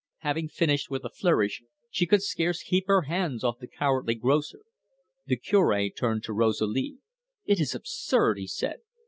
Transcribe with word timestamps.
Having 0.21 0.47
finished 0.49 0.89
with 0.89 1.05
a 1.05 1.11
flourish, 1.11 1.61
she 1.91 2.07
could 2.07 2.23
scarce 2.23 2.63
keep 2.63 2.87
her 2.87 3.03
hands 3.03 3.43
off 3.43 3.59
the 3.59 3.67
cowardly 3.67 4.15
grocer. 4.15 4.61
The 5.27 5.37
Cure 5.37 5.89
turned 5.91 6.23
to 6.23 6.33
Rosalie. 6.33 6.97
"It 7.45 7.59
is 7.59 7.75
absurd," 7.75 8.39
he 8.39 8.47
said. 8.47 8.77